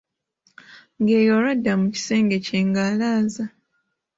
[0.99, 3.45] Nga ye olwo adda mu kisenge kye ng'alaaza.